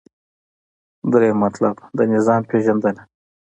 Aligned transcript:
دریم 1.11 1.37
مطلب: 1.45 1.75
د 1.97 1.99
نظام 2.13 2.41
پیژندنه 2.51 3.01